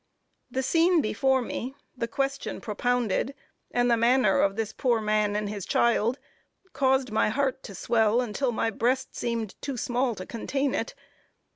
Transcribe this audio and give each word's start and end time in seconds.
The 0.49 0.63
scene 0.63 0.99
before 0.99 1.43
me 1.43 1.75
the 1.95 2.07
question 2.07 2.59
propounded 2.59 3.35
and 3.69 3.91
the 3.91 3.95
manner 3.95 4.39
of 4.39 4.55
this 4.55 4.73
poor 4.73 4.99
man 4.99 5.35
and 5.35 5.47
his 5.47 5.63
child, 5.63 6.17
caused 6.73 7.11
my 7.11 7.29
heart 7.29 7.61
to 7.61 7.75
swell 7.75 8.19
until 8.19 8.51
my 8.51 8.71
breast 8.71 9.15
seemed 9.15 9.53
too 9.61 9.77
small 9.77 10.15
to 10.15 10.25
contain 10.25 10.73
it. 10.73 10.95